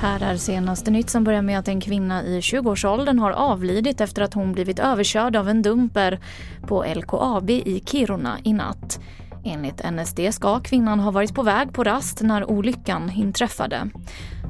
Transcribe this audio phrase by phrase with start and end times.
[0.00, 4.22] Här är senaste nytt som börjar med att en kvinna i 20-årsåldern har avlidit efter
[4.22, 6.20] att hon blivit överkörd av en dumper
[6.66, 9.00] på LKAB i Kiruna i natt.
[9.44, 13.90] Enligt NSD ska kvinnan ha varit på väg på rast när olyckan inträffade.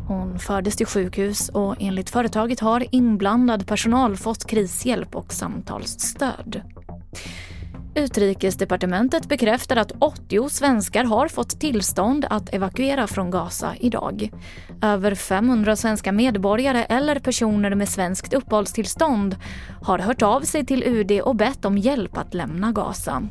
[0.09, 6.63] Hon fördes till sjukhus och enligt företaget har inblandad personal fått krishjälp och samtalsstöd.
[7.95, 14.31] Utrikesdepartementet bekräftar att 80 svenskar har fått tillstånd att evakuera från Gaza idag.
[14.83, 19.37] Över 500 svenska medborgare eller personer med svenskt uppehållstillstånd
[19.83, 23.23] har hört av sig till UD och bett om hjälp att lämna Gaza.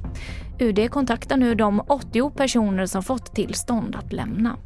[0.59, 4.57] UD kontaktar nu de 80 personer som fått tillstånd att lämna.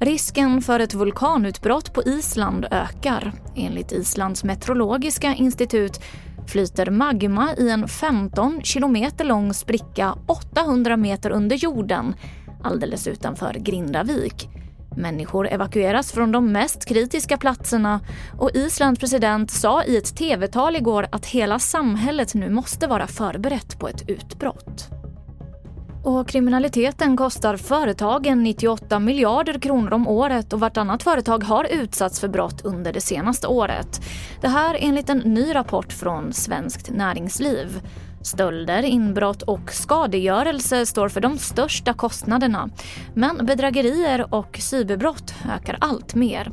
[0.00, 3.32] Risken för ett vulkanutbrott på Island ökar.
[3.56, 6.00] Enligt Islands meteorologiska institut
[6.46, 12.14] flyter magma i en 15 kilometer lång spricka 800 meter under jorden
[12.62, 14.48] alldeles utanför Grindavik.
[14.96, 18.00] Människor evakueras från de mest kritiska platserna
[18.38, 23.78] och Islands president sa i ett tv-tal igår att hela samhället nu måste vara förberett
[23.78, 25.01] på ett utbrott.
[26.04, 32.28] Och kriminaliteten kostar företagen 98 miljarder kronor om året och vartannat företag har utsatts för
[32.28, 34.00] brott under det senaste året.
[34.40, 37.80] Det här enligt en ny rapport från Svenskt Näringsliv.
[38.22, 42.70] Stölder, inbrott och skadegörelse står för de största kostnaderna.
[43.14, 46.52] Men bedrägerier och cyberbrott ökar allt mer.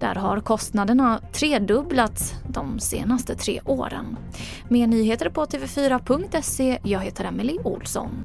[0.00, 4.16] Där har kostnaderna tredubblats de senaste tre åren.
[4.68, 6.78] Mer nyheter på tv4.se.
[6.82, 8.24] Jag heter Emily Olsson.